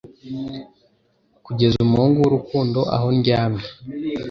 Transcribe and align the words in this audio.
Kugeza 1.45 1.75
umuhungu 1.85 2.17
wurukundo 2.21 2.79
aho 2.95 3.07
ndyamye 3.17 3.65